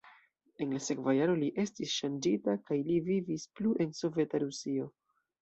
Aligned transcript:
En 0.63 0.71
la 0.77 0.79
sekva 0.85 1.13
jaro 1.17 1.35
li 1.43 1.49
estis 1.63 1.91
ŝanĝita 1.97 2.57
kaj 2.71 2.79
li 2.89 2.97
vivis 3.11 3.47
plu 3.61 3.77
en 3.87 3.95
Soveta 4.01 4.43
Rusio. 4.49 4.91